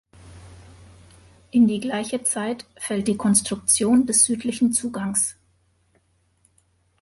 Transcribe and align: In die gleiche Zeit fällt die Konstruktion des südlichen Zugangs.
In 1.51 1.67
die 1.67 1.79
gleiche 1.79 2.23
Zeit 2.23 2.65
fällt 2.75 3.07
die 3.07 3.17
Konstruktion 3.17 4.07
des 4.07 4.23
südlichen 4.25 4.73
Zugangs. 4.73 5.35